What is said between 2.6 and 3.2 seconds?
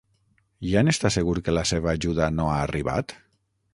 arribat?